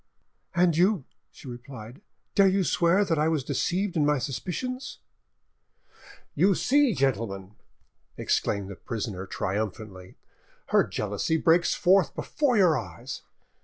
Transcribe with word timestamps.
"And 0.55 0.75
you," 0.75 1.05
she 1.29 1.47
replied, 1.47 2.01
"dare 2.33 2.47
you 2.47 2.63
swear 2.63 3.05
that 3.05 3.19
I 3.19 3.27
was 3.27 3.43
deceived 3.43 3.95
in 3.95 4.03
my 4.03 4.17
suspicions?" 4.17 4.97
"You 6.33 6.55
see, 6.55 6.95
gentlemen," 6.95 7.53
exclaimed 8.17 8.69
the 8.69 8.75
prisoner 8.77 9.27
triumphantly, 9.27 10.15
"her 10.69 10.83
jealousy 10.87 11.37
breaks 11.37 11.75
forth 11.75 12.15
before 12.15 12.57
your 12.57 12.79
eyes. 12.79 13.21